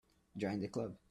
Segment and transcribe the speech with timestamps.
[0.37, 0.95] Join the Club.